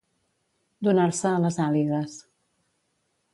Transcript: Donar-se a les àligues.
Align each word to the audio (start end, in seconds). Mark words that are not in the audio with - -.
Donar-se 0.87 1.29
a 1.33 1.43
les 1.43 1.59
àligues. 1.67 2.17